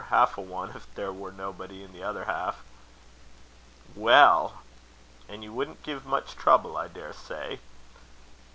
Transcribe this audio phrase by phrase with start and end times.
[0.09, 2.63] Half a one, if there were nobody in the other half."
[3.93, 4.63] "Well!
[5.29, 7.59] and you wouldn't give much trouble, I daresay."